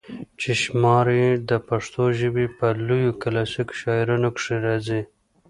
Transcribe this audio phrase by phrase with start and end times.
[0.39, 5.01] چې شمار ئې د پښتو ژبې پۀ لويو کلاسيکي شاعرانو کښې کيږي